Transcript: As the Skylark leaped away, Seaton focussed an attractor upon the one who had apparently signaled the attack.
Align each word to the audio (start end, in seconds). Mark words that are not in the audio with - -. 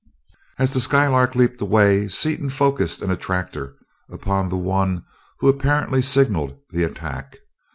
As 0.57 0.73
the 0.73 0.79
Skylark 0.79 1.35
leaped 1.35 1.61
away, 1.61 2.07
Seaton 2.07 2.49
focussed 2.49 3.03
an 3.03 3.11
attractor 3.11 3.75
upon 4.09 4.49
the 4.49 4.57
one 4.57 5.03
who 5.41 5.45
had 5.45 5.57
apparently 5.57 6.01
signaled 6.01 6.57
the 6.71 6.81
attack. 6.83 7.37